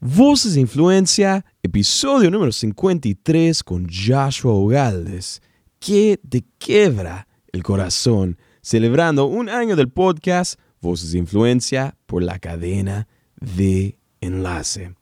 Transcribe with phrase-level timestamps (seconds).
[0.00, 5.42] Voces de Influencia, episodio número 53 con Joshua Ogaldes,
[5.80, 12.38] que te quebra el corazón, celebrando un año del podcast Voces de Influencia por la
[12.38, 13.08] cadena
[13.40, 14.94] de enlace.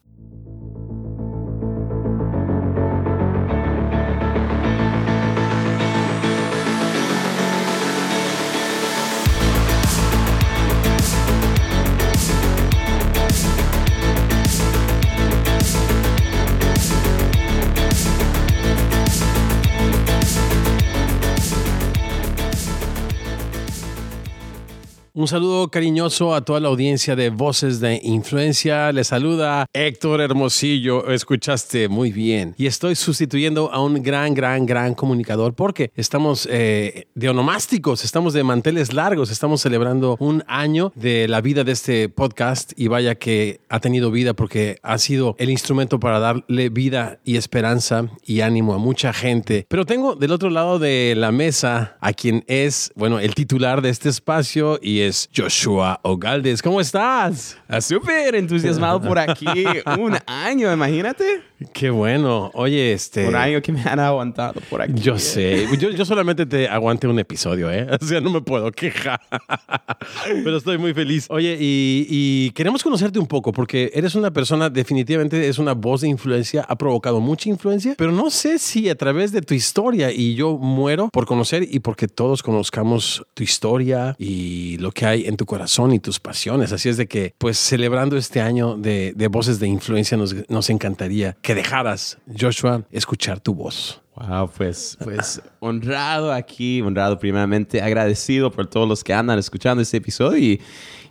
[25.17, 28.91] Un saludo cariñoso a toda la audiencia de Voces de Influencia.
[28.91, 31.09] Le saluda Héctor Hermosillo.
[31.09, 32.53] Escuchaste muy bien.
[32.55, 38.33] Y estoy sustituyendo a un gran, gran, gran comunicador porque estamos eh, de onomásticos, estamos
[38.33, 43.15] de manteles largos, estamos celebrando un año de la vida de este podcast y vaya
[43.15, 48.41] que ha tenido vida porque ha sido el instrumento para darle vida y esperanza y
[48.41, 49.65] ánimo a mucha gente.
[49.67, 53.89] Pero tengo del otro lado de la mesa a quien es, bueno, el titular de
[53.89, 56.61] este espacio y Joshua Ogaldes.
[56.61, 57.57] ¿Cómo estás?
[57.67, 59.45] Ah, súper entusiasmado por aquí.
[59.99, 61.43] Un año, imagínate.
[61.73, 62.51] Qué bueno.
[62.53, 63.27] Oye, este.
[63.27, 64.93] Un año que me han aguantado por aquí.
[65.01, 65.67] Yo sé.
[65.79, 67.87] Yo, solamente te aguante un episodio, ¿eh?
[68.01, 69.19] O sea, no me puedo quejar.
[70.43, 71.25] Pero estoy muy feliz.
[71.29, 76.07] Oye, y, queremos conocerte un poco porque eres una persona, definitivamente es una voz de
[76.07, 80.35] influencia, ha provocado mucha influencia, pero no sé si a través de tu historia y
[80.35, 85.37] yo muero por conocer y porque todos conozcamos tu historia y lo que hay en
[85.37, 86.71] tu corazón y tus pasiones.
[86.71, 91.35] Así es de que, pues, celebrando este año de, voces de influencia, nos, nos encantaría
[91.47, 94.01] que dejaras, Joshua, escuchar tu voz.
[94.15, 99.95] Wow, pues, pues honrado aquí, honrado primeramente, agradecido por todos los que andan escuchando este
[99.95, 100.61] episodio y,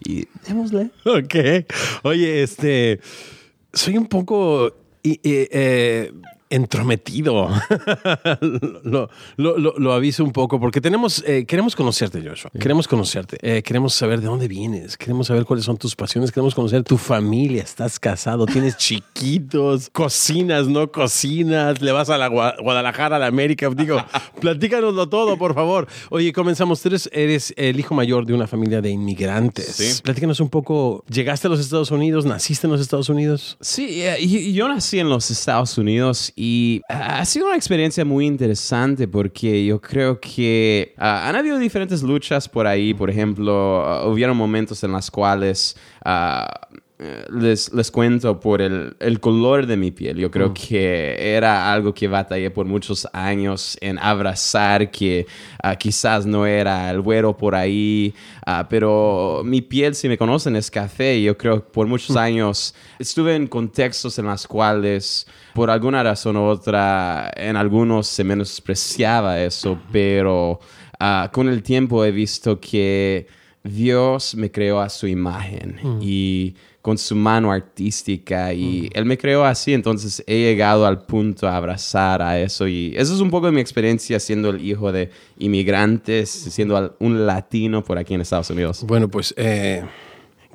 [0.07, 0.91] y démosle.
[1.07, 1.65] Ok.
[2.03, 3.01] Oye, este,
[3.73, 6.13] soy un poco eh,
[6.51, 7.49] entrometido.
[8.83, 12.51] lo, lo, aviso un poco porque tenemos, eh, queremos conocerte, Joshua.
[12.59, 13.39] Queremos conocerte.
[13.43, 14.97] Eh, queremos saber de dónde vienes.
[14.97, 16.31] Queremos saber cuáles son tus pasiones.
[16.31, 17.63] Queremos conocer tu familia.
[17.63, 23.69] Estás casado, tienes chiquitos, cocinas, no cocinas, le vas a la Guadalajara, a la América.
[23.71, 23.99] Digo,
[24.41, 25.87] platícanoslo todo, por favor.
[26.11, 26.81] Oye, comenzamos.
[26.81, 29.67] Tú eres, el hijo mayor de una familia de inmigrantes.
[29.67, 30.03] Sí.
[30.03, 31.05] Platícanos un poco.
[31.09, 32.25] ¿Llegaste a los Estados Unidos?
[32.25, 33.57] ¿Naciste en los Estados Unidos?
[33.61, 39.09] Sí, eh, yo nací en los Estados Unidos y ha sido una experiencia muy interesante
[39.09, 42.93] porque yo creo que ah, han habido diferentes luchas por ahí.
[42.93, 46.47] Por ejemplo, uh, hubieron momentos en los cuales ah,
[46.99, 50.17] eh, les, les, cuento por el, el, color de mi piel.
[50.17, 50.55] Yo creo mm.
[50.55, 55.27] que era algo que batallé por muchos años en abrazar, que
[55.63, 58.15] uh, quizás no era el güero por ahí,
[58.47, 61.23] uh, pero mi piel, si me conocen, es café.
[61.23, 62.19] Yo creo que por muchos mm.
[62.19, 68.23] años estuve en contextos en los cuales, por alguna razón u otra, en algunos se
[68.25, 70.61] menospreciaba eso, pero
[71.01, 73.27] uh, con el tiempo he visto que
[73.65, 75.99] Dios me creó a su imagen mm.
[76.03, 78.99] y con su mano artística y mm.
[78.99, 83.15] él me creó así, entonces he llegado al punto a abrazar a eso y eso
[83.15, 87.97] es un poco de mi experiencia siendo el hijo de inmigrantes, siendo un latino por
[87.97, 88.85] aquí en Estados Unidos.
[88.87, 89.83] Bueno, pues eh,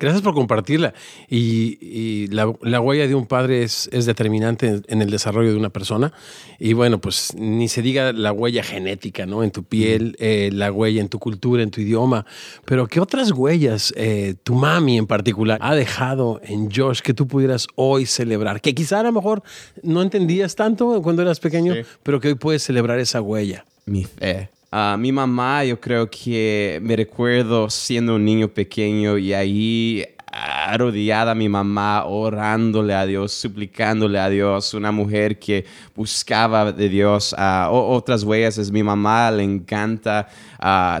[0.02, 0.94] Gracias por compartirla.
[1.30, 6.12] Y, la, huella de un padre es, determinante en, el desarrollo de una persona.
[6.58, 9.44] Y bueno, pues ni se diga la huella genética, ¿no?
[9.44, 12.26] En tu piel, eh, la huella en tu cultura, en tu idioma.
[12.64, 17.28] Pero ¿qué otras huellas eh, tu mami en particular ha dejado en Josh que tú
[17.28, 18.60] pudieras hoy celebrar?
[18.60, 19.44] Que quizá a lo mejor
[19.84, 23.64] no entendías tanto cuando eras pequeño, pero que hoy puedes celebrar esa huella.
[23.86, 29.34] Mi fe Uh, mi mamá, yo creo que me recuerdo siendo un niño pequeño y
[29.34, 30.02] ahí
[30.32, 37.34] arrodillada mi mamá, orándole a Dios, suplicándole a Dios, una mujer que buscaba de Dios.
[37.36, 40.26] Uh, otras huellas es mi mamá, le encanta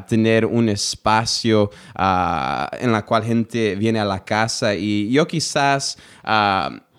[0.06, 5.96] tener un espacio en la cual gente viene a la casa y yo quizás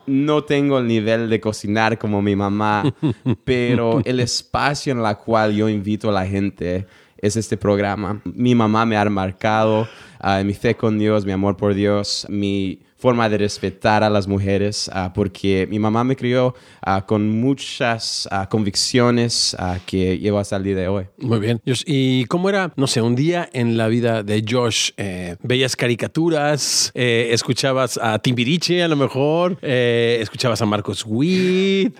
[0.06, 2.84] no tengo el nivel de cocinar como mi mamá,
[3.44, 6.86] pero el espacio en el cual yo invito a la gente
[7.18, 8.22] es este programa.
[8.26, 9.88] Mi mamá me ha marcado
[10.22, 14.30] uh, mi fe con Dios, mi amor por Dios, mi forma de respetar a las
[14.30, 20.56] mujeres, ah, porque mi mamá me crió ah, con muchas ah, convicciones que llevo hasta
[20.56, 21.06] el día de hoy.
[21.18, 21.62] Muy bien.
[21.86, 24.92] ¿Y cómo era, no sé, un día en la vida de Josh?
[24.96, 26.92] Eh, ¿Veías caricaturas?
[26.94, 29.58] Eh, ¿Escuchabas a Timbiriche a lo mejor?
[29.62, 31.94] Eh, ¿Escuchabas a Marcos Witt?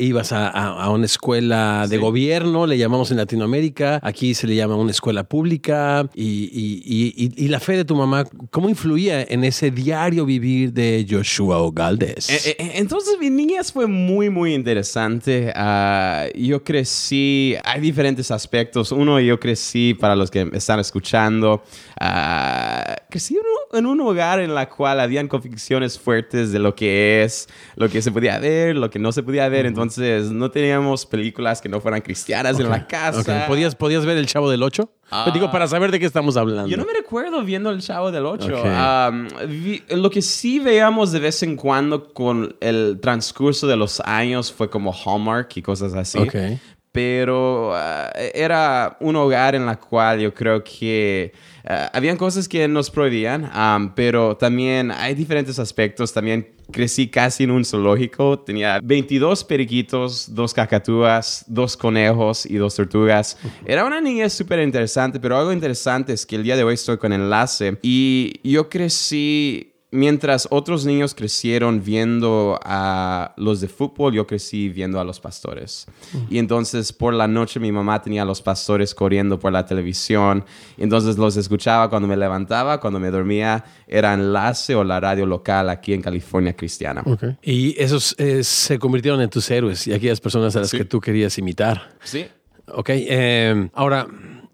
[0.00, 2.66] ¿Ibas a, una escuela de gobierno?
[2.66, 4.00] Le llamamos en Latinoamérica.
[4.02, 6.10] Aquí se le llama una escuela pública.
[6.16, 6.50] Y,
[7.36, 12.30] y la fe de tu mamá, ¿cómo influía en ese diario vivir de Joshua Ogaldes?
[12.30, 15.52] Eh, eh, entonces mi niñez fue muy, muy interesante.
[15.54, 18.92] Ah, yo crecí, hay diferentes aspectos.
[18.92, 21.62] Uno, yo crecí, para los que están escuchando,
[22.00, 23.40] ah, crecí en
[23.72, 28.10] un hogar en la cual habían convicciones fuertes de lo que es, lo que se
[28.10, 29.66] podía ver, lo que no se podía ver.
[29.66, 33.46] Entonces no teníamos películas que no fueran cristianas en la casa.
[33.46, 34.92] ¿Podías, ¿Podías ver El Chavo del Ocho?
[35.10, 35.30] Ah.
[35.32, 36.66] digo, para saber de qué estamos hablando.
[36.66, 38.62] Yo no me recuerdo viendo El Chavo del Ocho.
[39.90, 44.68] lo que sí veíamos de vez en cuando con el transcurso de los años fue
[44.68, 46.18] como Hallmark y cosas así.
[46.92, 51.30] Pero ah, era un hogar en la cual yo creo que
[51.68, 53.50] uh, habían cosas que nos prohibían,
[53.94, 56.12] pero también hay diferentes aspectos.
[56.12, 58.38] También crecí casi en un zoológico.
[58.38, 63.38] Tenía 22 periquitos, dos cacatúas, dos conejos y dos tortugas.
[63.64, 66.98] Era una niña súper interesante, pero algo interesante es que el día de hoy estoy
[66.98, 74.26] con enlace y yo crecí mientras otros niños crecieron viendo a los de fútbol, yo
[74.26, 75.86] crecí viendo a los pastores.
[76.28, 80.44] Y entonces por la noche mi mamá tenía a los pastores corriendo por la televisión.
[80.76, 85.68] entonces los escuchaba cuando me levantaba, cuando me dormía, era enlace o la radio local
[85.70, 87.02] aquí en California cristiana.
[87.42, 91.00] Y esos eh, se convirtieron en tus héroes y aquellas personas a las que tú
[91.00, 91.96] querías imitar.
[92.02, 92.26] Sí.
[92.68, 92.90] Ok.
[92.90, 94.06] Eh, ahora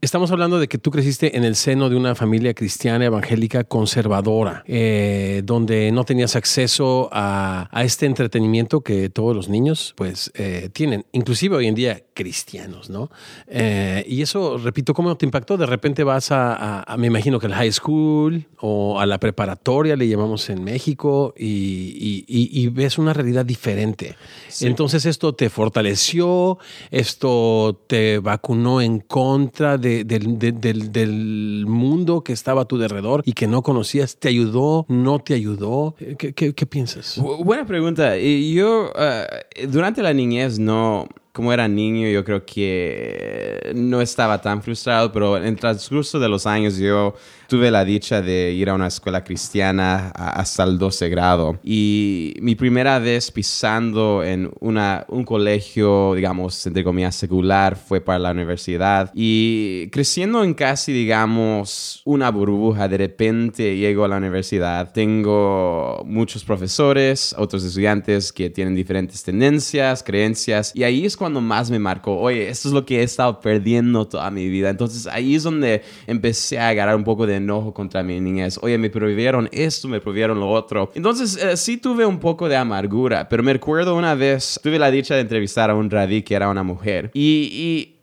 [0.02, 4.64] Estamos hablando de que tú creciste en el seno de una familia cristiana evangélica conservadora,
[4.66, 11.06] eh, donde no tenías acceso a, este entretenimiento que todos los niños pues eh, tienen,
[11.12, 13.11] inclusive hoy en día cristianos, ¿no?
[13.47, 15.56] Eh, y eso, repito, ¿cómo te impactó?
[15.56, 20.09] De repente vas a, me imagino que al high school o a la preparatoria, le
[20.09, 24.17] llamamos en México, y, ves una realidad diferente.
[24.61, 26.59] Entonces esto te fortaleció,
[26.91, 33.47] esto te vacunó en contra de del, mundo que estaba a tu alrededor y que
[33.47, 34.17] no conocías?
[34.17, 34.87] ¿Te ayudó?
[34.88, 35.94] ¿No te ayudó?
[36.19, 37.19] ¿Qué, qué, piensas?
[37.19, 38.17] Buena pregunta.
[38.19, 44.62] Yo uh, durante la niñez no como era niño, yo creo que no estaba tan
[44.62, 47.14] frustrado, pero en el transcurso de los años yo
[47.52, 51.58] tuve la dicha de ir a una escuela cristiana hasta el 12 grado.
[51.62, 58.19] Y mi primera vez pisando en una, un colegio, digamos, entre comillas, secular fue para
[58.19, 59.11] la universidad.
[59.14, 64.90] Y creciendo en casi, digamos, una burbuja, de repente llego a la universidad.
[64.93, 70.73] Tengo muchos profesores, otros estudiantes que tienen diferentes tendencias, creencias.
[70.75, 74.06] Y ahí es cuando más me marcó, oye, esto es lo que he estado perdiendo
[74.06, 74.70] toda mi vida.
[74.70, 78.58] Entonces ahí es donde empecé a agarrar un poco de enojo contra mi niñez.
[78.60, 80.90] Oye, me prohibieron esto, me prohibieron lo otro.
[80.94, 84.90] Entonces, eh, sí tuve un poco de amargura, pero me recuerdo una vez, tuve la
[84.90, 87.10] dicha de entrevistar a un radí que era una mujer.
[87.14, 87.96] Y, y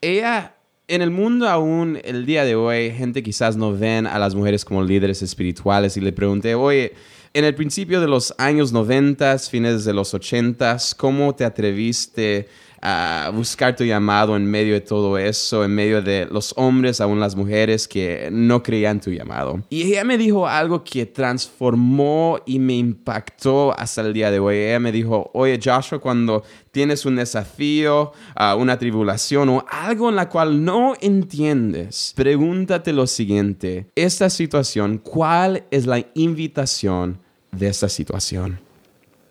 [0.00, 0.56] ella
[0.88, 4.64] en el mundo aún, el día de hoy, gente quizás no ven a las mujeres
[4.64, 6.92] como líderes espirituales y le pregunté, oye,
[7.36, 12.48] en el principio de los años 90, fines de los 80, ¿cómo te atreviste
[12.80, 17.20] a buscar tu llamado en medio de todo eso, en medio de los hombres, aún
[17.20, 19.62] las mujeres que no creían tu llamado.
[19.68, 24.56] Y ella me dijo algo que transformó y me impactó hasta el día de hoy.
[24.56, 30.16] Ella me dijo, oye Joshua, cuando tienes un desafío, uh, una tribulación o algo en
[30.16, 37.25] la cual no entiendes, pregúntate lo siguiente, esta situación, ¿cuál es la invitación
[37.56, 38.65] de esta situación?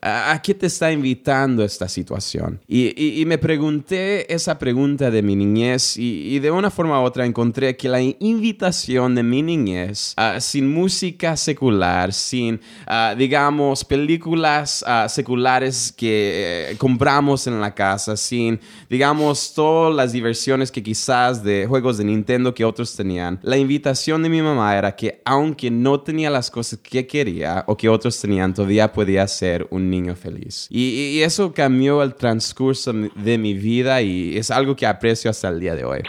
[0.07, 2.62] ¿A qué te está invitando esta situación?
[2.68, 7.75] Y, me pregunté esa pregunta de mi niñez y, de una forma u otra encontré
[7.75, 15.08] que la invitación de mi niñez, ah, sin música secular, sin, ah, digamos, películas ah,
[15.10, 21.65] seculares que eh, compramos en la casa, sin, digamos, todas las diversiones que quizás de
[21.68, 26.01] juegos de Nintendo que otros tenían, la invitación de mi mamá era que aunque no
[26.01, 30.68] tenía las cosas que quería o que otros tenían, todavía podía ser un niño feliz.
[30.70, 35.60] Y, eso cambió el transcurso de mi vida y es algo que aprecio hasta el
[35.60, 36.02] día de hoy.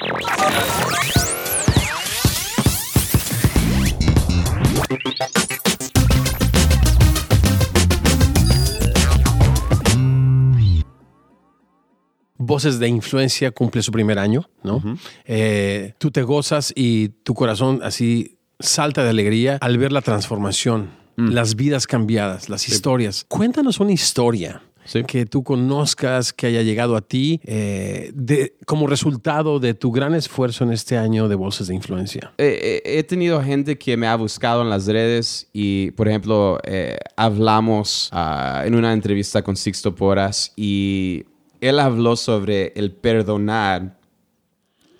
[12.39, 14.81] Voces de Influencia cumple su primer año, ¿no?
[15.25, 21.06] Eh, tú te gozas y tu corazón así salta de alegría al ver la transformación
[21.17, 21.31] Mm.
[21.31, 23.25] las vidas cambiadas, las historias.
[23.29, 24.63] Cuéntanos una historia.
[25.09, 30.15] que tú conozcas, que haya llegado a ti eh, de, como resultado de tu gran
[30.15, 32.33] esfuerzo en este año de Voces de Influencia?
[32.39, 38.11] he tenido gente que me ha buscado en las redes y, por ejemplo, eh, hablamos
[38.13, 41.25] ah, en una entrevista con Sixto Poras y
[41.61, 43.99] él habló sobre el perdonar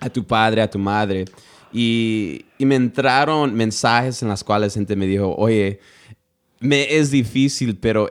[0.01, 1.27] a tu padre, a tu madre
[1.73, 5.79] Y, y me entraron mensajes en las cuales gente me dijo, oye,
[6.61, 8.09] me es difícil, pero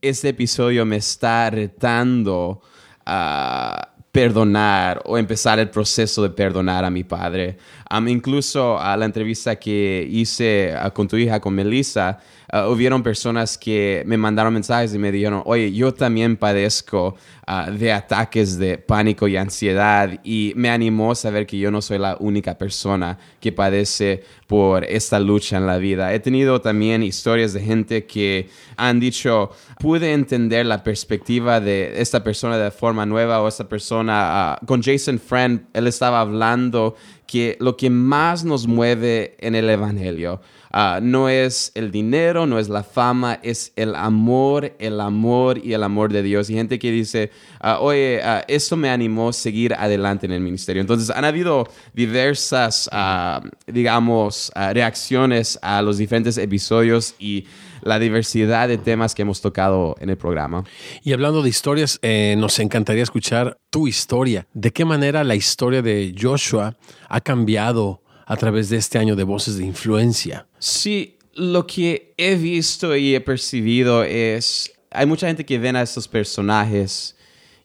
[0.00, 2.62] este episodio me está retando
[3.04, 7.58] a perdonar o empezar el proceso de perdonar a mi padre.
[8.06, 12.18] incluso a la entrevista que hice con tu hija, con Melissa,
[12.52, 17.70] uh, hubieron personas que me mandaron mensajes y me dijeron, oye, yo también padezco uh,
[17.70, 22.16] de ataques de pánico y ansiedad y me animó saber que yo no soy la
[22.20, 26.12] única persona que padece por esta lucha en la vida.
[26.14, 32.22] He tenido también historias de gente que han dicho, pude entender la perspectiva de esta
[32.24, 37.56] persona de forma nueva o esta persona, uh, con Jason Friend, él estaba hablando que
[37.60, 40.40] lo que más nos mueve en el Evangelio
[40.70, 45.72] Ah, no es el dinero, no es la fama, es el amor, el amor y
[45.72, 46.50] el amor de Dios.
[46.50, 47.30] Y gente que dice,
[47.62, 50.80] uh, oye, uh, esto me animó a seguir adelante en el ministerio.
[50.80, 52.88] Entonces, han habido diversas,
[53.66, 57.46] digamos, reacciones a los diferentes episodios y
[57.82, 60.64] la diversidad de temas que hemos tocado en el programa.
[61.02, 64.46] Y hablando de historias, eh, nos encantaría escuchar tu historia.
[64.52, 66.76] ¿De qué manera la historia de Joshua
[67.08, 70.46] ha cambiado a través de este año de Voces de Influencia?
[70.58, 75.82] Sí, lo que he visto y he percibido es, hay mucha gente que ven a
[75.82, 77.16] estos personajes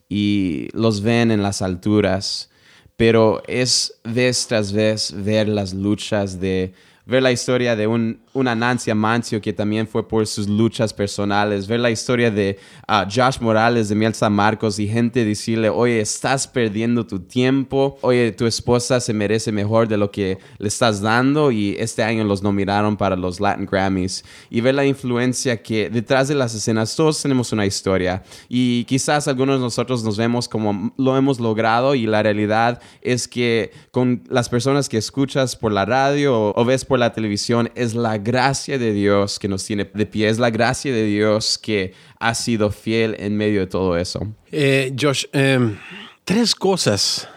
[0.08, 2.50] y los ven en las alturas,
[2.96, 6.74] pero es vez tras vez ver las luchas de
[7.06, 11.68] ver la historia de un, una Nancy Amancio que también fue por sus luchas personales,
[11.68, 12.58] ver la historia de
[12.88, 17.98] uh, Josh Morales de Miel San Marcos y gente decirle, oye, estás perdiendo tu tiempo,
[18.02, 21.52] oye, tu esposa se merece mejor de lo que le estás dando.
[21.52, 24.24] Y este año los nominaron para los Latin Grammys.
[24.50, 28.24] Y ver la influencia que detrás de las escenas todos tenemos una historia.
[28.48, 33.28] Y quizás algunos de nosotros nos vemos como lo hemos logrado y la realidad es
[33.28, 37.72] que con las personas que escuchas por la radio o, o ves por la televisión,
[37.76, 41.58] es la gracia de Dios que nos tiene de pie, es la gracia de Dios
[41.58, 44.28] que ha sido fiel en medio de todo eso.
[44.52, 45.78] Eh, Josh, em,
[46.24, 47.28] tres cosas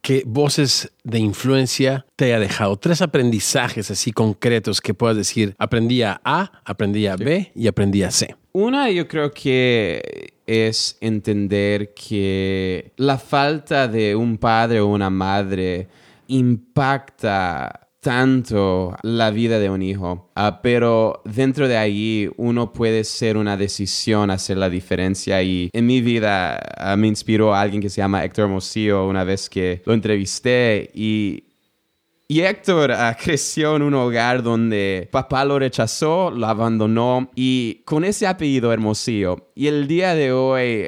[0.00, 6.02] que voces de influencia te ha dejado, tres aprendizajes así concretos que puedas decir, aprendí
[6.02, 8.34] a A, aprendí a B y aprendí a C.
[8.52, 15.88] Una, yo creo que es entender que la falta de un padre o una madre
[16.26, 23.36] impacta tanto la vida de un hijo, ah, pero dentro de ahí uno puede ser
[23.36, 25.40] una decisión hacer la diferencia.
[25.42, 29.22] Y en mi vida ah, me inspiró a alguien que se llama Héctor Mosillo una
[29.22, 31.44] vez que lo entrevisté y
[32.32, 38.04] y Héctor ah, creció en un hogar donde papá lo rechazó, lo abandonó y con
[38.04, 39.50] ese apellido Hermosillo.
[39.54, 40.86] Y el día de hoy,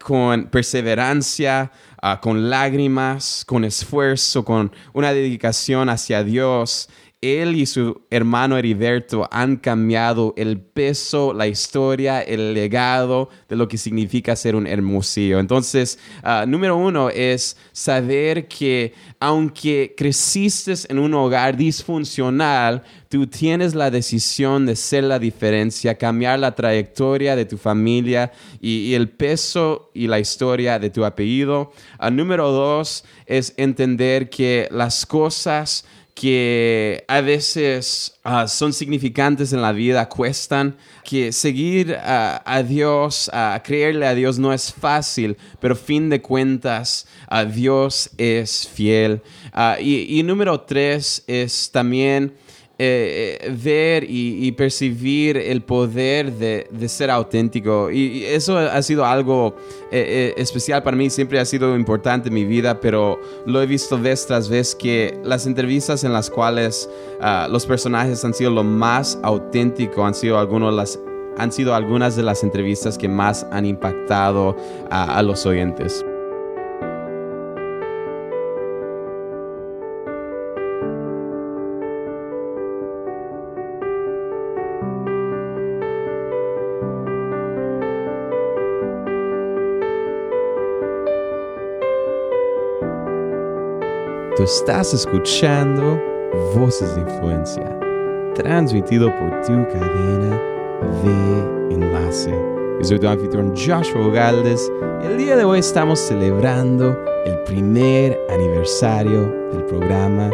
[0.00, 1.70] con perseverancia,
[2.04, 6.88] Ah, con lágrimas, con esfuerzo, con una dedicación hacia Dios,
[7.22, 13.68] él y su hermano Heriberto han cambiado el peso, la historia, el legado de lo
[13.68, 15.38] que significa ser un hermosillo.
[15.38, 23.74] Entonces, ah, número uno es saber que aunque creciste en un hogar disfuncional, tú tienes
[23.74, 29.90] la decisión de ser la diferencia, cambiar la trayectoria de tu familia y, el peso
[29.94, 31.72] y la historia de tu apellido.
[31.98, 35.84] Ah, número dos es entender que las cosas
[36.14, 43.30] que a veces ah, son significantes en la vida, cuestan, que seguir a Dios,
[43.64, 49.20] creerle a Dios no es fácil, pero fin de cuentas, a Dios es fiel.
[49.52, 52.34] Ah, y número tres es también
[52.78, 57.90] eh, eh, ver y, percibir el poder de, ser auténtico.
[57.90, 59.54] Y, eso ha sido algo
[59.90, 64.00] eh, especial para mí, siempre ha sido importante en mi vida, pero lo he visto
[64.00, 66.88] vez tras vez que las entrevistas en las cuales
[67.20, 70.96] ah, los personajes han sido lo más auténtico, han sido algunas
[72.16, 74.56] de las entrevistas que más han impactado
[74.90, 76.04] a los oyentes.
[94.42, 96.02] Tú estás escuchando
[96.56, 97.78] Voces de Influencia,
[98.34, 100.36] transmitido por tu cadena
[101.04, 102.32] de enlace.
[102.80, 104.68] Yo soy tu anfitrión Joshua Galdes.
[105.04, 110.28] El día de hoy estamos celebrando el primer aniversario del programa.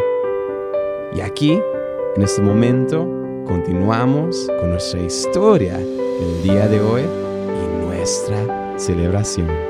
[1.13, 1.61] Y aquí,
[2.15, 3.07] en este momento,
[3.45, 9.68] continuamos con nuestra historia del día de hoy y nuestra celebración.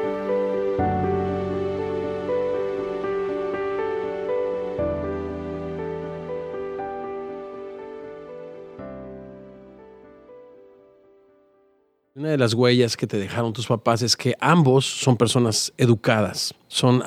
[12.30, 16.54] Una de las huellas que te dejaron tus papás es que ambos son personas educadas
[16.70, 17.04] son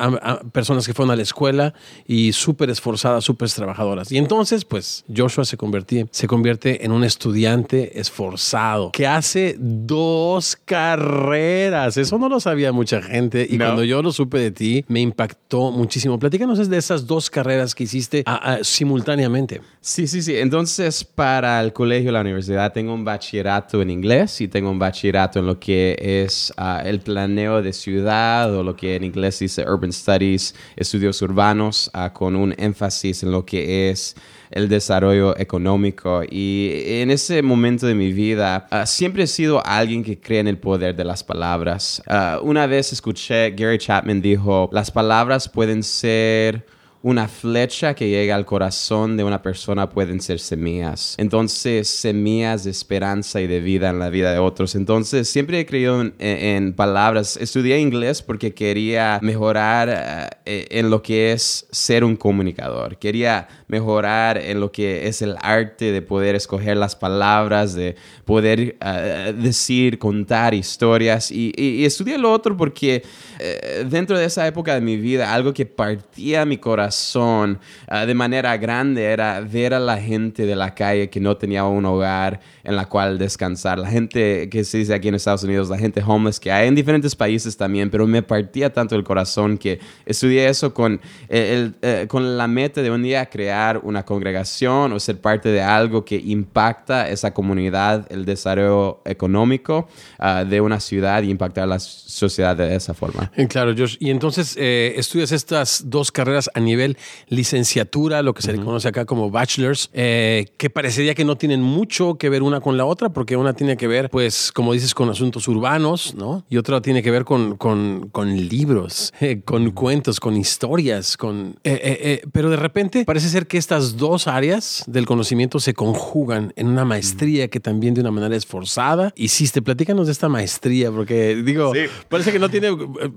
[0.51, 1.73] personas que fueron a la escuela
[2.07, 4.11] y súper esforzadas, súper trabajadoras.
[4.11, 10.57] Y entonces, pues, Joshua se, convierte, se convierte en un estudiante esforzado que hace dos
[10.57, 11.97] carreras.
[11.97, 13.47] Eso no lo sabía mucha gente.
[13.49, 16.19] Y cuando yo lo supe de ti, me impactó muchísimo.
[16.19, 18.25] Platícanos de esas dos carreras que hiciste
[18.63, 19.61] simultáneamente.
[19.81, 20.37] Sí, sí, sí.
[20.37, 25.39] Entonces, para el colegio, la universidad, tengo un bachillerato en inglés y tengo un bachillerato
[25.39, 29.52] en lo que es ah, el planeo de ciudad o lo que en inglés dice
[29.59, 34.15] Urban Studies, estudios urbanos, ah, con un énfasis en lo que es
[34.51, 36.23] el desarrollo económico.
[36.29, 40.49] Y en ese momento de mi vida, ah, siempre he sido alguien que cree en
[40.49, 42.03] el poder de las palabras.
[42.07, 46.65] Ah, una vez escuché, Gary Chapman dijo, las palabras pueden ser
[47.03, 51.17] una flecha que llega al corazón de una persona pueden ser semillas.
[51.19, 54.75] Entonces, semillas de esperanza y de vida en la vida de otros.
[54.75, 57.37] Entonces, siempre he creído en, palabras.
[57.37, 62.97] Estudié inglés porque quería mejorar eh, en lo que es ser un comunicador.
[62.99, 68.77] Quería mejorar en lo que es el arte de poder escoger las palabras, de poder
[68.79, 71.31] eh, decir, contar historias.
[71.31, 73.03] Y, estudié lo otro porque
[73.39, 78.13] eh, dentro de esa época de mi vida, algo que partía mi corazón, ah, de
[78.13, 82.41] manera grande era ver a la gente de la calle que no tenía un hogar
[82.65, 83.79] en la cual descansar.
[83.79, 86.75] La gente que se dice aquí en Estados Unidos, la gente homeless que hay en
[86.75, 91.01] diferentes países también, pero me partía tanto el corazón que estudié eso con,
[91.31, 95.63] el, eh, con la meta de un día crear una congregación o ser parte de
[95.63, 99.89] algo que impacta esa comunidad, el desarrollo económico
[100.19, 103.31] ah, de una ciudad y impactar la sociedad de esa forma.
[103.37, 103.97] Eh, claro, Josh.
[104.01, 106.97] Y entonces eh, estudias estas dos carreras a nivel
[107.29, 111.63] licenciatura, lo que se le conoce acá como bachelors, eh, que parecería que no tienen
[111.63, 114.95] mucho que ver una con la otra, porque una tiene que ver, pues, como dices,
[114.95, 116.45] con asuntos urbanos, ¿no?
[116.49, 121.57] Y otra tiene que ver con, con, con libros, eh, con cuentos, con historias, con...
[121.65, 126.69] Eh, pero de repente parece ser que estas dos áreas del conocimiento se conjugan en
[126.69, 129.63] una maestría que también de una manera esforzada hiciste.
[129.63, 131.73] Platícanos de esta maestría, porque digo,
[132.09, 132.71] parece que no tiene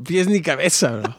[0.04, 1.02] pies ni cabeza.
[1.04, 1.16] ¿no?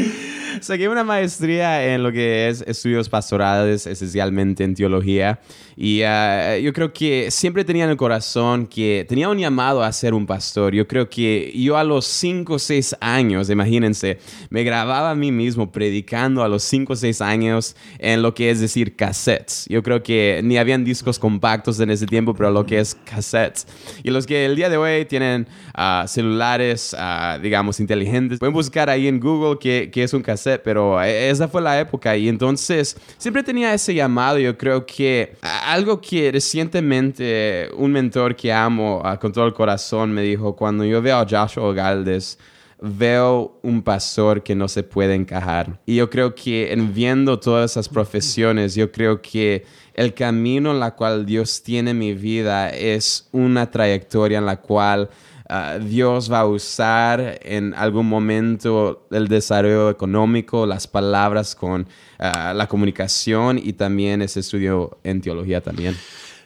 [0.60, 5.40] Saqué una maestría en lo que es estudios pastorales, esencialmente en teología.
[5.80, 9.92] Y ah, yo creo que siempre tenía en el corazón que tenía un llamado a
[9.92, 10.74] ser un pastor.
[10.74, 14.18] Yo creo que yo a los 5 o 6 años, imagínense,
[14.50, 18.50] me grababa a mí mismo predicando a los 5 o 6 años en lo que
[18.50, 19.66] es decir cassettes.
[19.68, 23.68] Yo creo que ni habían discos compactos en ese tiempo, pero lo que es cassettes.
[24.02, 28.90] Y los que el día de hoy tienen ah, celulares, ah, digamos, inteligentes, pueden buscar
[28.90, 32.28] ahí en Google qué, qué es un cassette pero eh, esa fue la época y
[32.28, 34.38] entonces siempre tenía ese llamado.
[34.38, 35.36] Yo creo que
[35.72, 41.02] algo que recientemente un mentor que amo con todo el corazón me dijo, cuando yo
[41.02, 42.38] veo a Joshua Galdes,
[42.80, 45.78] veo un pastor que no se puede encajar.
[45.84, 50.80] Y yo creo que en viendo todas esas profesiones, yo creo que el camino en
[50.80, 55.10] la cual Dios tiene mi vida es una trayectoria en la cual
[55.50, 62.52] Ah, Dios va a usar en algún momento el desarrollo económico, las palabras con ah,
[62.54, 65.96] la comunicación y también ese estudio en teología también.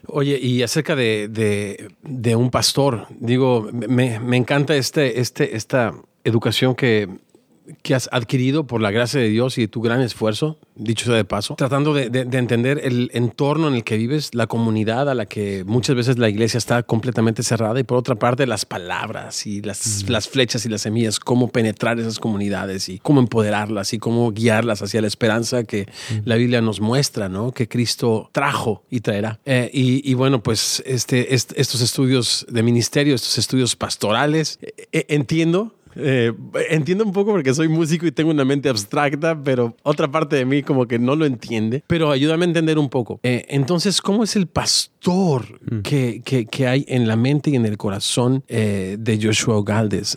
[0.07, 1.29] Oye, y acerca de,
[2.03, 7.09] de, un pastor, digo, me, me, encanta este, este, esta educación que
[7.83, 11.25] que has adquirido por la gracia de Dios y tu gran esfuerzo, dicho sea de
[11.25, 15.65] paso, tratando de, entender el entorno en el que vives, la comunidad a la que
[15.65, 20.09] muchas veces la iglesia está completamente cerrada y por otra parte las palabras y las,
[20.09, 24.83] las flechas y las semillas, cómo penetrar esas comunidades y cómo empoderarlas y cómo guiarlas
[24.83, 25.87] hacia la esperanza que
[26.25, 27.53] la Biblia nos muestra, ¿no?
[27.53, 29.41] Que Cristo trajo y traerá.
[29.45, 35.75] Eh, y, bueno, pues este, estos estudios de ministerio, estos estudios pastorales, eh, eh, entiendo
[35.97, 36.33] eh,
[36.71, 40.45] entiendo un poco porque soy músico y tengo una mente abstracta, pero otra parte de
[40.45, 41.85] mí como que no lo entiende.
[41.87, 43.21] Pero ayúdame a entender un poco.
[43.23, 45.81] Eh, entonces, ¿cómo es el pastor mm.
[45.81, 50.17] que, que, que, hay en la mente y en el corazón eh, de Joshua Galdes?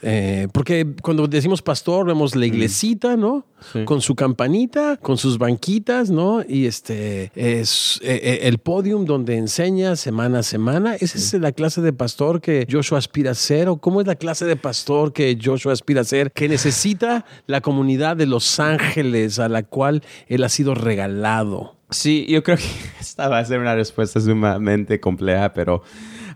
[0.52, 2.50] porque cuando decimos pastor, vemos la mm.
[2.50, 3.46] iglesita, ¿no?
[3.86, 6.44] Con su campanita, con sus banquitas, ¿no?
[6.48, 10.96] Y este es el podium donde enseña semana a semana.
[10.96, 13.70] ¿Esa es la clase de pastor que Joshua aspira a ser?
[13.70, 17.62] ¿O cómo es la clase de pastor que Joshua aspira a ser, que necesita la
[17.62, 21.76] comunidad de los ángeles a la cual él ha sido regalado.
[21.90, 22.64] Sí, yo creo que
[23.00, 25.84] esta va a ser una respuesta sumamente compleja, pero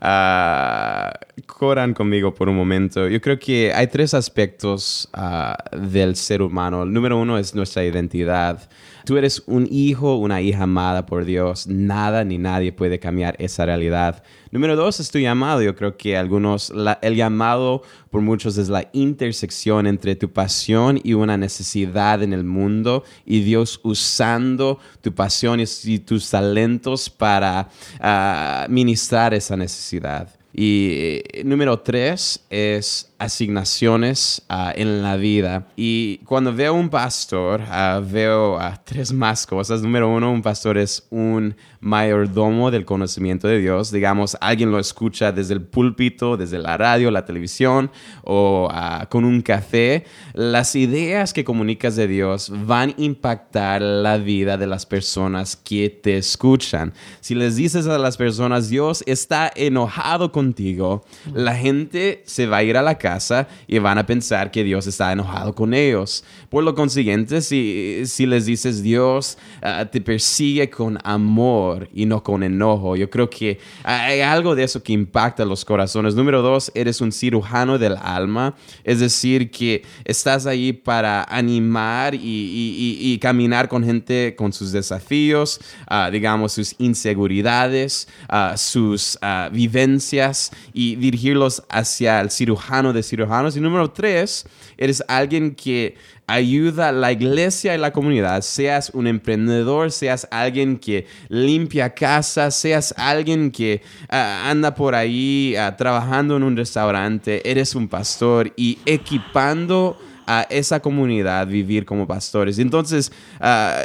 [0.01, 1.11] ah,
[1.41, 3.07] corran conmigo por un momento.
[3.07, 6.83] Yo creo que hay tres aspectos ah, del ser humano.
[6.83, 8.69] El número uno es nuestra identidad.
[9.05, 11.67] Tú eres un hijo, una hija amada por Dios.
[11.67, 14.23] Nada ni nadie puede cambiar esa realidad.
[14.51, 15.61] Número dos es tu llamado.
[15.61, 21.13] Yo creo que algunos, el llamado por muchos es la intersección entre tu pasión y
[21.13, 28.65] una necesidad en el mundo y Dios usando tu pasión y, tus talentos para ah,
[28.69, 30.38] ministrar esa necesidad.
[30.53, 35.67] Y eh, número tres es asignaciones ah, en la vida.
[35.75, 39.81] Y cuando veo un pastor, ah, veo uh, tres más cosas.
[39.81, 43.91] Número uno, un pastor es un mayordomo del conocimiento de Dios.
[43.91, 47.91] Digamos, alguien lo escucha desde el púlpito, desde la radio, la televisión
[48.23, 48.69] o
[49.09, 50.05] con un café.
[50.33, 55.89] Las ideas que comunicas de Dios van a impactar la vida de las personas que
[55.89, 56.93] te escuchan.
[57.19, 61.03] Si les dices a las personas, Dios está enojado contigo,
[61.33, 64.85] la gente se va a ir a la casa y van a pensar que Dios
[64.87, 66.23] está enojado con ellos.
[66.49, 72.21] Por lo consiguiente, si, si les dices Dios ah, te persigue con amor y no
[72.21, 76.15] con enojo, yo creo que hay algo de eso que impacta los corazones.
[76.15, 83.17] Número dos, eres un cirujano del alma, es decir, que estás ahí para animar y,
[83.21, 89.17] caminar con gente con sus desafíos, ah, digamos, sus inseguridades, ah, sus
[89.51, 93.55] vivencias y dirigirlos hacia el cirujano de cirujanos.
[93.57, 94.45] Y número tres,
[94.77, 95.95] eres alguien que
[96.27, 102.51] ayuda a la iglesia y la comunidad, seas un emprendedor, seas alguien que limpia casa,
[102.51, 108.53] seas alguien que ah, anda por ahí ah, trabajando en un restaurante, eres un pastor
[108.55, 112.59] y equipando a esa comunidad vivir como pastores.
[112.59, 113.83] Entonces, ah,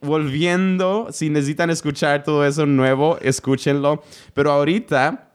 [0.00, 4.02] volviendo, si necesitan escuchar todo eso nuevo, escúchenlo.
[4.34, 5.30] Pero ahorita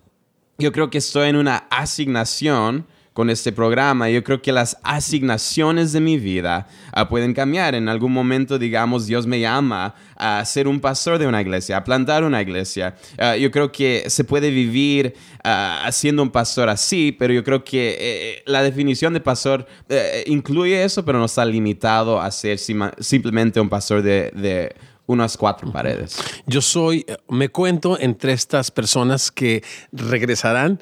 [0.58, 4.10] yo creo que estoy en una asignación con este programa.
[4.10, 7.76] Yo creo que las asignaciones de mi vida ah, pueden cambiar.
[7.76, 11.84] En algún momento, digamos, Dios me llama a ser un pastor de una iglesia, a
[11.84, 12.96] plantar una iglesia.
[13.18, 15.14] Ah, yo creo que se puede vivir
[15.46, 20.24] uh, siendo un pastor así, pero yo creo que eh, la definición de pastor eh,
[20.28, 25.72] incluye eso, pero no está limitado a ser simplemente un pastor de, de unas cuatro
[25.72, 26.18] paredes.
[26.48, 30.82] Yo soy, me cuento entre estas personas que regresarán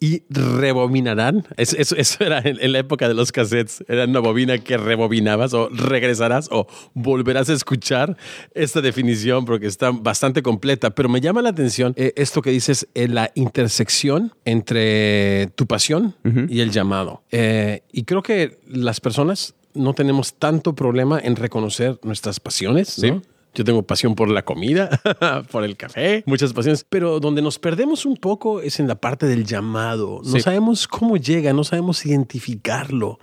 [0.00, 1.46] y rebobinarán.
[1.56, 3.84] Eso, eso, era en, la época de los cassettes.
[3.88, 8.16] Era una bobina que rebobinabas o regresarás o volverás a escuchar
[8.54, 10.90] esta definición porque está bastante completa.
[10.90, 16.14] Pero me llama la atención eh, esto que dices, en la intersección entre tu pasión
[16.48, 17.22] y el llamado.
[17.30, 23.22] Eh, y creo que las personas no tenemos tanto problema en reconocer nuestras pasiones, ¿no?
[23.54, 24.88] Yo tengo pasión por la comida,
[25.50, 29.26] por el café, muchas pasiones, pero donde nos perdemos un poco es en la parte
[29.26, 30.20] del llamado.
[30.24, 33.18] No sabemos cómo llega, no sabemos identificarlo.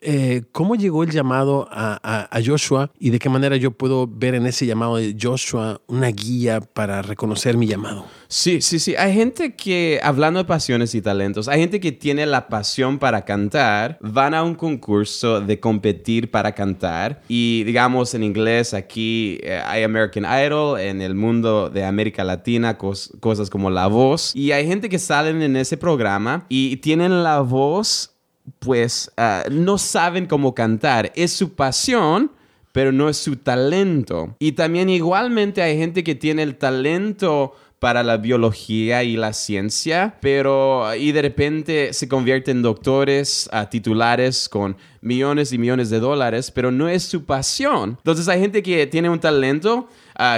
[0.00, 4.34] Eh, ¿Cómo llegó el llamado a, a, Joshua y de qué manera yo puedo ver
[4.34, 8.06] en ese llamado de Joshua una guía para reconocer mi llamado?
[8.32, 8.94] Sí, sí, sí.
[8.96, 13.26] Hay gente que, hablando de pasiones y talentos, hay gente que tiene la pasión para
[13.26, 19.60] cantar, van a un concurso de competir para cantar y digamos en inglés aquí eh,
[19.62, 24.66] hay American Idol, en el mundo de América Latina cosas como La Voz y hay
[24.66, 28.14] gente que salen en ese programa y tienen la voz,
[28.60, 31.12] pues ah, no saben cómo cantar.
[31.16, 32.30] Es su pasión
[32.72, 34.34] pero no es su talento.
[34.38, 40.14] Y también igualmente hay gente que tiene el talento para la biología y la ciencia,
[40.20, 45.98] pero y de repente se convierten en doctores a titulares con millones y millones de
[45.98, 47.96] dólares, pero no es su pasión.
[47.98, 49.88] Entonces hay gente que tiene un talento,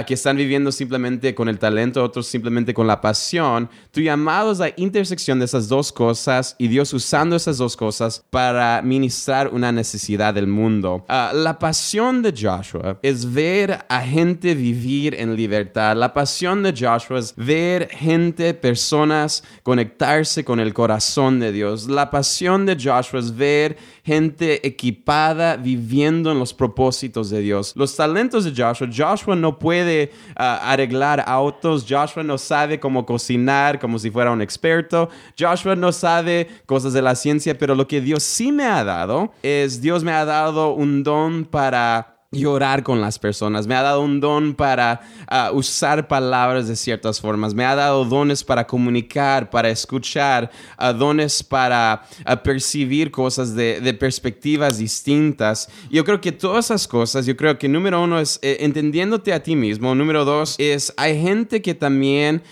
[0.05, 3.69] que están viviendo simplemente con el talento, otros simplemente con la pasión.
[3.91, 8.23] Tu llamado es la intersección de esas dos cosas y Dios usando esas dos cosas
[8.29, 11.05] para ministrar una necesidad del mundo.
[11.07, 15.95] Ah, la pasión de Joshua es ver a gente vivir en libertad.
[15.95, 21.87] La pasión de Joshua es ver gente, personas conectarse con el corazón de Dios.
[21.87, 27.73] La pasión de Joshua es ver gente equipada viviendo en los propósitos de Dios.
[27.75, 33.79] Los talentos de Joshua, Joshua no puede ah, arreglar autos, Joshua no sabe cómo cocinar
[33.79, 37.99] como si fuera un experto, Joshua no sabe cosas de la ciencia, pero lo que
[37.99, 43.01] Dios sí me ha dado es, Dios me ha dado un don para llorar con
[43.01, 47.65] las personas, me ha dado un don para ah, usar palabras de ciertas formas, me
[47.65, 54.77] ha dado dones para comunicar, para escuchar, ah, dones para ah, percibir cosas de, perspectivas
[54.77, 55.69] distintas.
[55.89, 59.41] Yo creo que todas esas cosas, yo creo que número uno es eh, entendiéndote a
[59.41, 62.43] ti mismo, número dos es hay gente que también,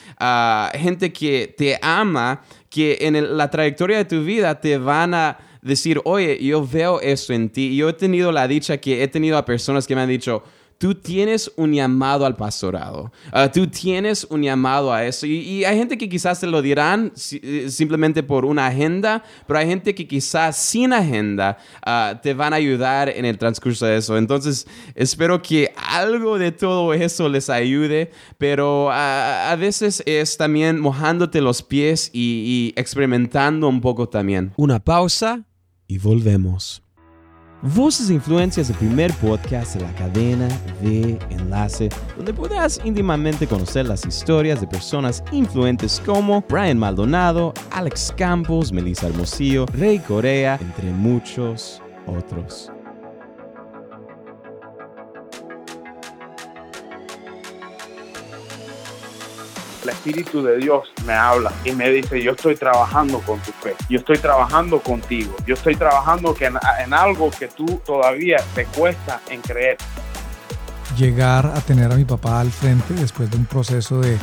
[0.73, 6.01] gente que te ama, que en la trayectoria de tu vida te van a decir,
[6.03, 7.75] oye, yo veo esto en ti.
[7.75, 10.43] Yo he tenido la dicha que he tenido a personas que me han dicho,
[10.77, 15.25] tú tienes un llamado al pastorado, ah, tú tienes un llamado a eso.
[15.25, 19.67] Y, hay gente que quizás te lo dirán eh, simplemente por una agenda, pero hay
[19.67, 24.17] gente que quizás sin agenda ah, te van a ayudar en el transcurso de eso.
[24.17, 30.81] Entonces, espero que algo de todo eso les ayude, pero ah, a veces es también
[30.81, 34.51] mojándote los pies y experimentando un poco también.
[34.57, 35.45] Una pausa
[35.87, 36.83] y volvemos.
[37.61, 40.49] Voces e Influencias, el primer podcast de la cadena
[40.81, 48.13] de Enlace, donde podrás íntimamente conocer las historias de personas influentes como Brian Maldonado, Alex
[48.17, 52.72] Campos, Melissa Hermosillo, Rey Corea, entre muchos otros.
[59.83, 63.75] El Espíritu de Dios me habla y me dice, yo estoy trabajando con tu fe,
[63.89, 69.41] yo estoy trabajando contigo, yo estoy trabajando en, algo que tú todavía te cuesta en
[69.41, 69.77] creer.
[70.97, 74.17] Llegar a tener a mi papá al frente después de un proceso de,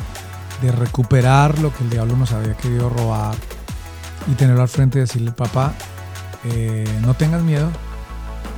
[0.78, 3.34] recuperar lo que el diablo nos había querido robar
[4.30, 5.72] y tenerlo al frente y decirle, papá,
[6.44, 7.70] eh, no tengas miedo,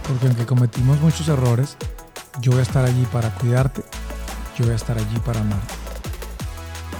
[0.08, 1.76] porque aunque cometimos muchos errores,
[2.40, 3.82] yo voy a estar allí para cuidarte,
[4.58, 5.81] yo voy a estar allí para amarte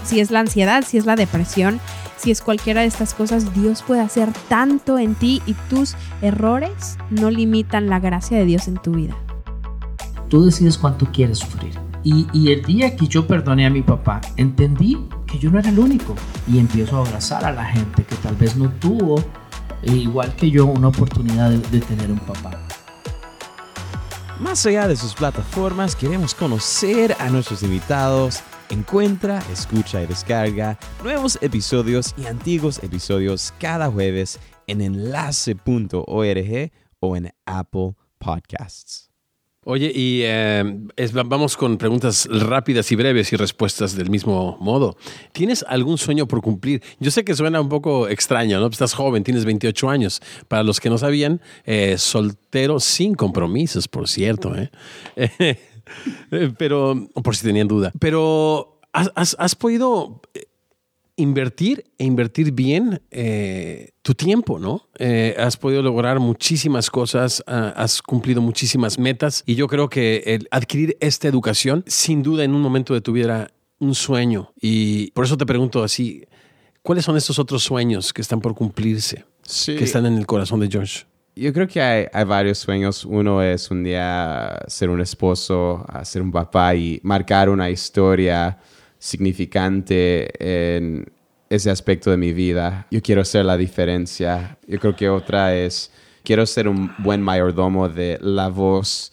[0.03, 1.79] si es la ansiedad, si es la depresión,
[2.17, 6.97] si es cualquiera de estas cosas, Dios puede hacer tanto en ti y tus errores
[7.09, 9.15] no limitan la gracia de Dios en tu vida.
[10.29, 11.73] Tú decides cuánto quieres sufrir.
[12.05, 15.79] Y, el día que yo perdoné a mi papá, entendí que yo no era el
[15.79, 16.15] único
[16.47, 19.23] y empiezo a abrazar a la gente que tal vez no tuvo,
[19.81, 22.51] e igual que yo, una oportunidad de tener un papá.
[24.39, 31.37] Más allá de sus plataformas, queremos conocer a nuestros invitados Encuentra, escucha y descarga nuevos
[31.43, 39.11] episodios y antiguos episodios cada jueves en enlace.org o en Apple Podcasts.
[39.65, 40.63] Oye, y eh,
[41.25, 44.97] vamos con preguntas rápidas y breves y respuestas del mismo modo.
[45.33, 46.81] ¿Tienes algún sueño por cumplir?
[46.99, 48.67] Yo sé que suena un poco extraño, ¿no?
[48.67, 50.19] Estás joven, tienes 28 años.
[50.47, 54.53] Para los que no sabían, eh, soltero sin compromisos, por cierto.
[54.55, 54.71] ¿eh?
[56.57, 57.91] pero, por si tenían duda.
[57.99, 60.45] Pero, ¿has, podido eh,
[61.15, 64.87] invertir e invertir bien eh, tu tiempo, ¿no?
[64.97, 70.23] Eh, has podido lograr muchísimas cosas, ah, has cumplido muchísimas metas y yo creo que
[70.25, 74.53] el adquirir esta educación, sin duda en un momento de tu vida era un sueño.
[74.59, 76.25] Y por eso te pregunto así,
[76.81, 79.25] ¿cuáles son estos otros sueños que están por cumplirse?
[79.65, 81.05] Que están en el corazón de George.
[81.35, 83.05] Yo creo que hay, hay, varios sueños.
[83.05, 88.59] Uno es un día ser un esposo, ser un papá y marcar una historia
[88.99, 91.11] significante en
[91.49, 92.87] ese aspecto de mi vida.
[92.91, 94.57] Yo quiero ser la diferencia.
[94.67, 95.91] Yo creo que otra es,
[96.23, 99.11] quiero ser un buen mayordomo de la voz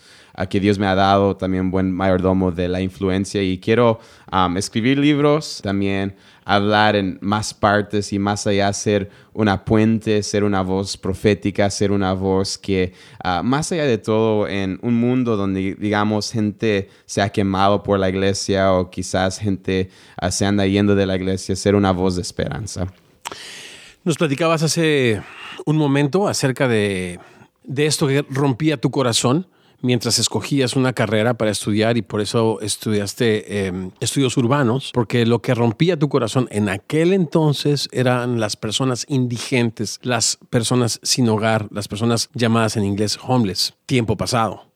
[0.48, 4.00] que Dios me ha dado, también buen mayordomo de la influencia y quiero
[4.32, 6.14] um, escribir libros, también
[6.44, 11.92] hablar en más partes y más allá ser una puente, ser una voz profética, ser
[11.92, 12.92] una voz que
[13.24, 17.98] uh, más allá de todo en un mundo donde digamos gente se ha quemado por
[17.98, 19.90] la iglesia o quizás gente
[20.22, 22.92] uh, se anda yendo de la iglesia, ser una voz de esperanza.
[24.02, 25.22] Nos platicabas hace
[25.66, 27.20] un momento acerca de,
[27.64, 29.46] de esto que rompía tu corazón
[29.82, 35.40] mientras escogías una carrera para estudiar y por eso estudiaste em, estudios urbanos, porque lo
[35.40, 41.68] que rompía tu corazón en aquel entonces eran las personas indigentes, las personas sin hogar,
[41.70, 44.70] las personas llamadas en inglés homeless, tiempo pasado.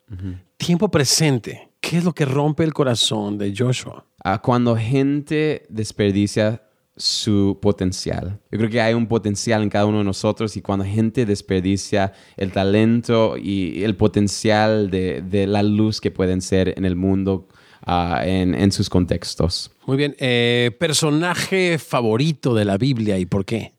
[0.56, 4.06] Tiempo presente, ¿qué es lo que rompe el corazón de Joshua?
[4.22, 6.62] Ah, cuando gente desperdicia
[6.96, 8.40] su potencial.
[8.50, 12.12] Yo creo que hay un potencial en cada uno de nosotros y cuando gente desperdicia
[12.36, 17.48] el talento y el potencial de, la luz que pueden ser en el mundo
[17.84, 19.72] ah, en, sus contextos.
[19.86, 20.14] Muy bien.
[20.18, 23.72] Eh, ¿Personaje favorito de la Biblia y por qué?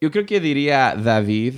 [0.00, 1.54] Yo creo que diría David.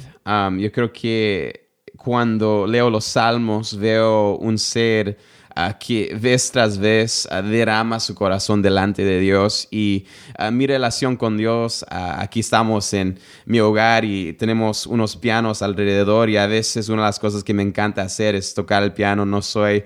[0.58, 1.66] yo creo que
[1.96, 5.18] cuando leo los salmos veo un ser
[5.56, 10.06] ah, que vez tras vez derrama su corazón delante de Dios y
[10.52, 16.36] mi relación con Dios, aquí estamos en mi hogar y tenemos unos pianos alrededor y
[16.36, 19.42] a veces una de las cosas que me encanta hacer es tocar el piano, no
[19.42, 19.84] soy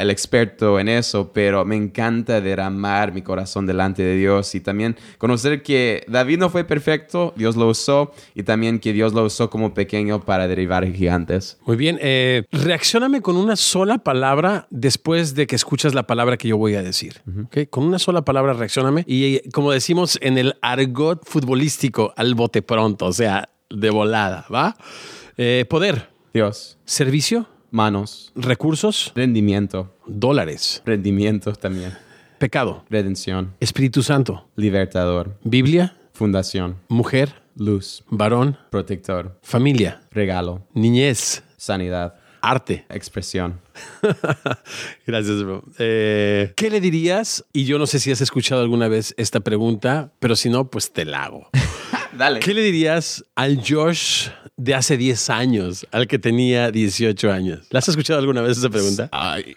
[0.00, 4.96] el experto en eso, pero me encanta derramar mi corazón delante de Dios y también
[5.18, 9.50] conocer que David no fue perfecto, Dios lo usó y también que Dios lo usó
[9.50, 11.58] como pequeño para derribar gigantes.
[11.64, 16.48] Muy bien, eh, reaccioname con una sola palabra después de que escuchas la palabra que
[16.48, 17.22] yo voy a decir.
[17.46, 17.68] ¿ok?
[17.70, 19.04] Con una sola palabra reaccioname.
[19.06, 24.46] Y eh, como decimos en el argot futbolístico, al bote pronto, o sea, de volada,
[24.52, 24.76] ¿va?
[25.36, 31.92] Eh, poder, Dios, servicio, manos, recursos, rendimiento, dólares, rendimiento también,
[32.38, 42.14] pecado, redención, Espíritu Santo, libertador, Biblia, fundación, mujer, luz, varón, protector, familia, regalo, niñez, sanidad,
[42.40, 42.84] arte.
[42.88, 43.60] expresión.
[45.06, 45.64] Gracias, bro.
[45.78, 47.44] Eh, ¿Qué le dirías?
[47.52, 50.92] Y yo no sé si has escuchado alguna vez esta pregunta, pero si no, pues
[50.92, 51.48] te la hago.
[52.12, 52.40] Dale.
[52.40, 57.66] ¿Qué le dirías al Josh de hace 10 años, al que tenía 18 años?
[57.70, 59.08] ¿La has escuchado alguna vez esa pregunta?
[59.12, 59.54] Ay,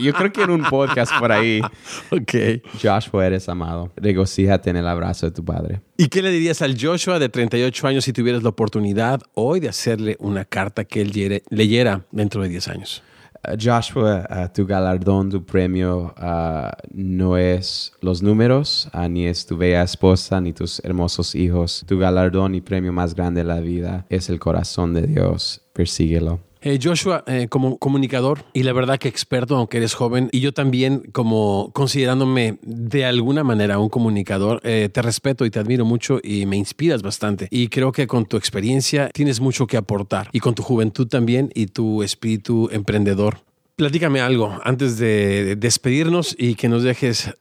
[0.00, 1.60] yo creo que en un podcast por ahí,
[2.10, 2.62] Ok.
[2.80, 3.92] Joshua, eres amado.
[3.96, 5.80] Regocíjate en el abrazo de tu padre.
[5.96, 9.68] ¿Y qué le dirías al Joshua de 38 años si tuvieras la oportunidad hoy de
[9.68, 13.02] hacerle una carta que él leyera dentro de 10 años?
[13.46, 19.44] Uh, Joshua, uh, tu galardón, tu premio uh, no es los números, uh, ni es
[19.44, 21.84] tu bella esposa, ni tus hermosos hijos.
[21.86, 25.60] Tu galardón y premio más grande de la vida es el corazón de Dios.
[25.72, 26.40] Persíguelo.
[26.66, 30.52] Eh, Joshua, eh, como comunicador y la verdad que experto, aunque eres joven, y yo
[30.54, 36.20] también como considerándome de alguna manera un comunicador, eh, te respeto y te admiro mucho
[36.22, 37.48] y me inspiras bastante.
[37.50, 41.50] Y creo que con tu experiencia tienes mucho que aportar y con tu juventud también
[41.54, 43.40] y tu espíritu emprendedor.
[43.76, 47.34] Platícame algo antes de despedirnos y que nos dejes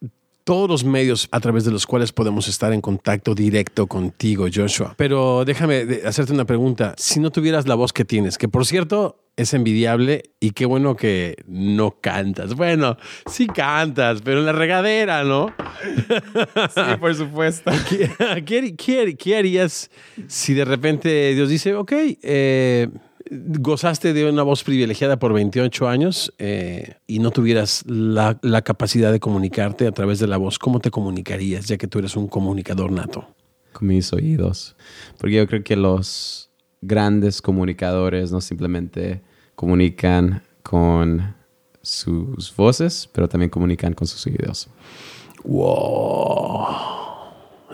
[0.43, 4.93] todos los medios a través de los cuales podemos estar en contacto directo contigo, Joshua.
[4.97, 6.95] Pero déjame hacerte una pregunta.
[6.97, 10.95] Si no tuvieras la voz que tienes, que por cierto es envidiable y qué bueno
[10.95, 12.53] que no cantas.
[12.55, 15.53] Bueno, sí cantas, pero en la regadera, ¿no?
[16.73, 17.71] Sí, por supuesto.
[17.89, 18.09] ¿Qué,
[18.45, 19.89] qué- qué- qué harías
[20.27, 22.89] si de repente Dios dice, ok, eh,
[23.59, 29.11] gozaste de una voz privilegiada por 28 años eh, y no tuvieras la, la capacidad
[29.11, 30.59] de comunicarte a través de la voz?
[30.59, 33.27] ¿Cómo te comunicarías, ya que tú eres un comunicador nato?
[33.73, 34.77] con mis oídos.
[35.17, 36.49] Porque yo creo que los
[36.81, 39.21] grandes comunicadores no simplemente
[39.55, 41.35] comunican con
[41.81, 44.69] sus voces, pero también comunican con sus oídos.
[45.43, 46.67] Wow.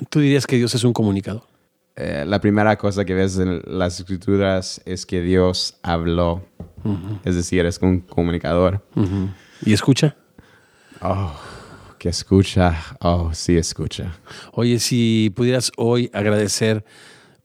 [0.10, 1.44] ¿Tú dirías que Dios es un comunicador?
[2.02, 6.46] Eh, la primera cosa que ves en las escrituras es que Dios habló.
[7.26, 8.82] Es decir, es un comunicador.
[9.66, 10.16] ¿Y escucha?
[11.02, 11.34] Oh,
[11.98, 12.74] que escucha.
[13.02, 14.18] Oh, sí, escucha.
[14.54, 16.86] Oye, si pudieras hoy agradecer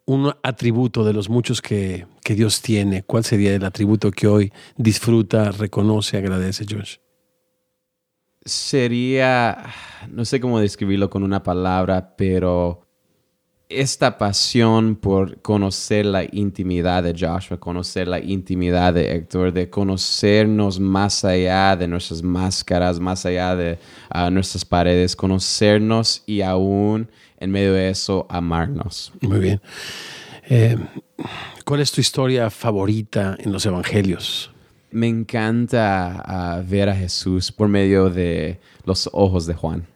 [0.04, 4.52] un atributo de los muchos que, que Dios tiene, ¿cuál sería el atributo que hoy
[4.76, 6.98] disfruta, reconoce, agradece, Josh?
[8.44, 9.64] Sería,
[10.08, 12.83] no sé cómo describirlo con una palabra, pero
[13.68, 20.78] esta pasión por conocer la intimidad de Joshua, conocer la intimidad de Héctor, de conocernos
[20.78, 23.78] más allá de nuestras máscaras, más allá de
[24.10, 29.12] ah, nuestras paredes, conocernos y aún en medio de eso amarnos.
[29.20, 29.60] Muy bien.
[30.48, 30.76] Eh,
[31.64, 34.50] ¿Cuál es tu historia favorita en los evangelios?
[34.90, 39.86] Me encanta ah, ver a Jesús por medio de los ojos de Juan.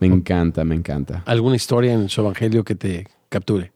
[0.00, 1.22] Me encanta, me encanta.
[1.26, 3.72] ¿Alguna historia en su evangelio que te capture?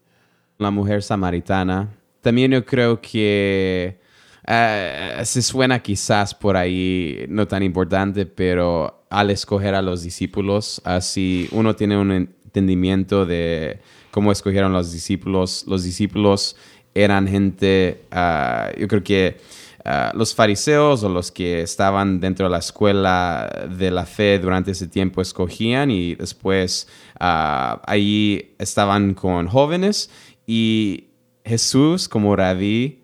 [0.57, 1.89] la mujer samaritana.
[2.21, 3.99] También yo creo que
[4.47, 10.81] eh, se suena quizás por ahí no tan importante, pero al escoger a los discípulos,
[10.83, 13.79] así uno tiene un entendimiento de
[14.11, 15.65] cómo escogieron los discípulos.
[15.67, 16.55] Los discípulos
[16.93, 19.37] eran gente, ah, yo creo que
[19.85, 24.71] ah, los fariseos o los que estaban dentro de la escuela de la fe durante
[24.71, 26.87] ese tiempo escogían y después
[27.19, 30.09] ah, ahí estaban con jóvenes
[30.45, 31.05] y
[31.43, 33.03] Jesús como rabí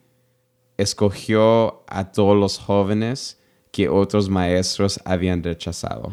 [0.78, 3.40] escogió a todos los jóvenes
[3.72, 6.12] que otros maestros habían rechazado.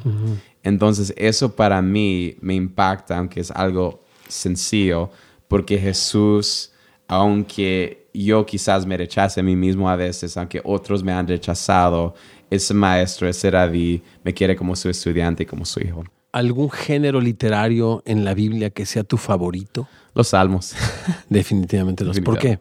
[0.62, 5.11] Entonces eso para mí me impacta, aunque es algo sencillo,
[5.48, 6.72] porque Jesús,
[7.09, 12.14] aunque yo quizás me rechace a mí mismo a veces, aunque otros me han rechazado,
[12.50, 16.04] ese maestro, ese rabí, me quiere como su estudiante y como su hijo.
[16.33, 19.88] ¿Algún género literario en la Biblia que sea tu favorito?
[20.14, 20.74] Los salmos.
[21.28, 22.20] Definitivamente los.
[22.20, 22.59] ¿Por qué?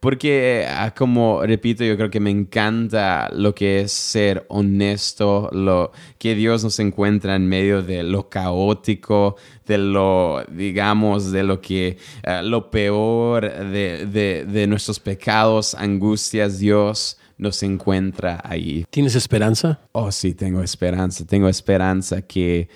[0.00, 5.92] Porque, ah, como repito, yo creo que me encanta lo que es ser honesto, lo
[6.18, 11.98] que Dios nos encuentra en medio de lo caótico, de lo, digamos, de lo que,
[12.24, 18.84] ah, lo peor de, de, de nuestros pecados, angustias, Dios nos encuentra ahí.
[18.90, 19.80] ¿Tienes esperanza?
[19.92, 21.24] Oh, sí, tengo esperanza.
[21.24, 22.68] Tengo esperanza que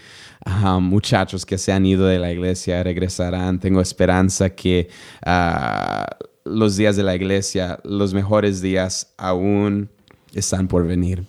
[0.80, 3.58] muchachos que se han ido de la iglesia regresarán.
[3.58, 4.88] Tengo esperanza que
[5.24, 6.06] ah,
[6.44, 9.90] los días de la iglesia, los mejores días aún
[10.34, 11.24] están por venir.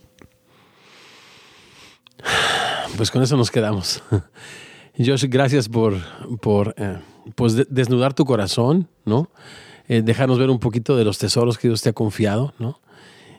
[2.97, 4.01] Pues con eso nos quedamos.
[4.97, 5.95] Josh, gracias por,
[6.41, 6.99] por eh,
[7.35, 9.29] pues de- desnudar tu corazón, ¿no?
[9.87, 12.79] Eh, dejarnos ver un poquito de los tesoros que Dios te ha confiado, ¿no?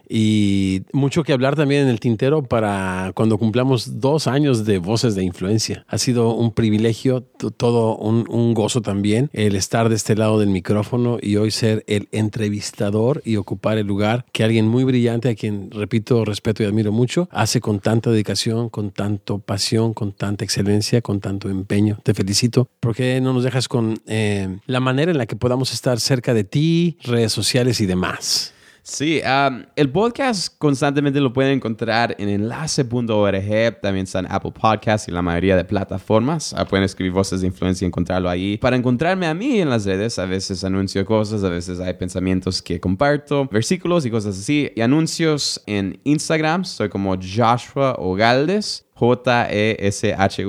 [0.09, 5.15] Y mucho que hablar también en el tintero para cuando cumplamos dos años de Voces
[5.15, 5.85] de Influencia.
[5.89, 10.49] Ha sido un privilegio, todo un, un gozo también, el estar de este lado del
[10.51, 15.35] micrófono y hoy ser el entrevistador y ocupar el lugar que alguien muy brillante, a
[15.35, 20.45] quien repito, respeto y admiro mucho, hace con tanta dedicación, con tanto pasión, con tanta
[20.45, 21.99] excelencia, con tanto empeño.
[22.03, 22.69] Te felicito.
[22.81, 26.35] ¿Por qué no nos dejas con eh, la manera en la que podamos estar cerca
[26.35, 28.54] de ti, redes sociales y demás?
[28.87, 35.09] Sí, um, el podcast constantemente lo pueden encontrar en enlace.org, también está en Apple Podcasts
[35.09, 36.53] y la mayoría de plataformas.
[36.55, 38.59] Ah, pueden escribir voces de influencia y encontrarlo ahí.
[38.59, 42.61] Para encontrarme a mí en las redes, a veces anuncio cosas, a veces hay pensamientos
[42.61, 44.71] que comparto, versículos y cosas así.
[44.77, 50.45] Y anuncios en Instagram, soy como Joshua Ogaldes, J-E-S-H-U-A.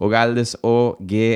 [0.00, 1.34] Ogaldes O-G-A-L-D-E-Z.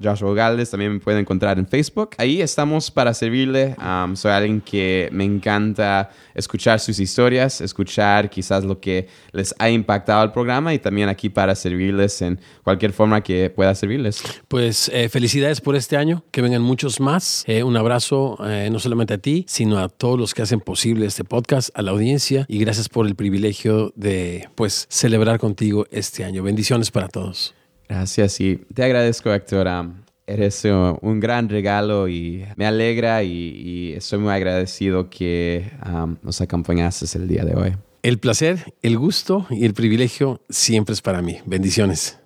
[0.00, 2.10] Joshua Ogaldes también me pueden encontrar en Facebook.
[2.18, 3.74] Ahí estamos para servirle.
[3.78, 9.68] Um, soy alguien que me encanta escuchar sus historias, escuchar quizás lo que les ha
[9.70, 14.22] impactado al programa y también aquí para servirles en cualquier forma que pueda servirles.
[14.46, 17.42] Pues eh, felicidades por este año, que vengan muchos más.
[17.48, 21.06] Eh, un abrazo eh, no solamente a ti, sino a todos los que hacen posible
[21.06, 26.24] este podcast, a la audiencia y gracias por el privilegio de pues celebrar contigo este
[26.24, 26.44] año.
[26.52, 27.54] Bendiciones para todos.
[27.88, 29.66] Gracias y te agradezco, Héctor.
[29.68, 35.72] Um, eres uh, un gran regalo y me alegra y, y estoy muy agradecido que
[35.86, 37.72] um, nos acompañaste el día de hoy.
[38.02, 41.38] El placer, el gusto y el privilegio siempre es para mí.
[41.46, 42.18] Bendiciones.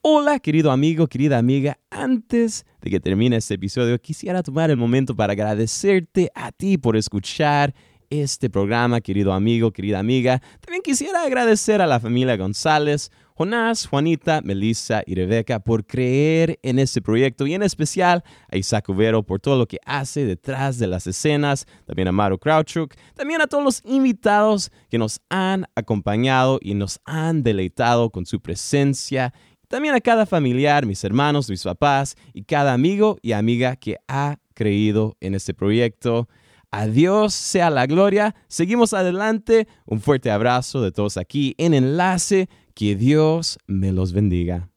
[0.00, 1.76] Hola, querido amigo, querida amiga.
[1.90, 6.96] Antes de que termine este episodio, quisiera tomar el momento para agradecerte a ti por
[6.96, 7.74] escuchar
[8.08, 10.40] este programa, querido amigo, querida amiga.
[10.60, 16.78] También quisiera agradecer a la familia González, Jonás, Juanita, Melissa y Rebeca por creer en
[16.78, 20.86] este proyecto y en especial a Isaac Ubero por todo lo que hace detrás de
[20.86, 26.60] las escenas, también a Maru Krauchuk, también a todos los invitados que nos han acompañado
[26.62, 29.34] y nos han deleitado con su presencia
[29.68, 34.36] también a cada familiar, mis hermanos, mis papás y cada amigo y amiga que ha
[34.54, 36.28] creído en este proyecto.
[36.70, 38.36] A Dios sea la gloria.
[38.46, 39.66] Seguimos adelante.
[39.84, 42.48] Un fuerte abrazo de todos aquí en Enlace.
[42.74, 44.68] Que Dios me los bendiga.